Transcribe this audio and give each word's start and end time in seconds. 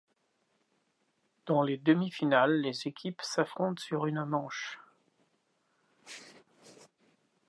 Dans 1.45 1.61
les 1.61 1.77
demi-finales, 1.77 2.61
les 2.61 2.87
équipes 2.87 3.21
s'affrontent 3.21 3.79
sur 3.83 4.07
une 4.07 4.25
manche. 4.25 4.79